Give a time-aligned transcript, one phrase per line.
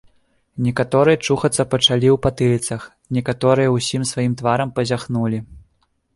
[0.67, 2.81] Некаторыя чухацца пачалі ў патыліцах,
[3.19, 5.39] некаторыя ўсім сваім тварам пазяхнулі.